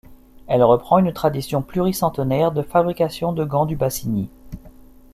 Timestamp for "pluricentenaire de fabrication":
1.61-3.33